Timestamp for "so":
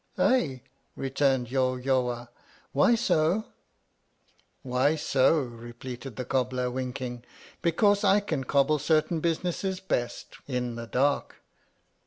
2.95-3.45, 4.95-5.39